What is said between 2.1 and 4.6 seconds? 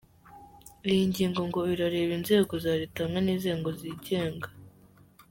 inzego za Leta hamwe n’inzego zigenga.